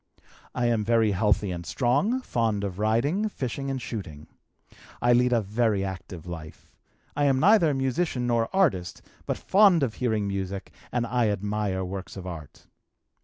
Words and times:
"I 0.55 0.65
am 0.65 0.83
very 0.83 1.11
healthy 1.11 1.51
and 1.51 1.63
strong, 1.63 2.21
fond 2.21 2.63
of 2.63 2.79
riding, 2.79 3.29
fishing, 3.29 3.69
and 3.69 3.79
shooting. 3.79 4.25
I 4.99 5.13
lead 5.13 5.31
a 5.31 5.41
very 5.41 5.85
active 5.85 6.25
life. 6.25 6.71
I 7.15 7.25
am 7.25 7.39
neither 7.39 7.71
musician 7.75 8.25
nor 8.25 8.49
artist, 8.51 9.03
but 9.27 9.37
fond 9.37 9.83
of 9.83 9.93
hearing 9.93 10.27
music 10.27 10.73
and 10.91 11.05
I 11.05 11.29
admire 11.29 11.85
works 11.85 12.17
of 12.17 12.25
art. 12.25 12.65